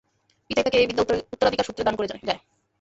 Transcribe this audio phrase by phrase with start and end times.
[0.49, 1.03] পিতাই তাকে এই বিদ্যা
[1.25, 2.19] উত্তরাধিকার সূত্রে দান করে যায়।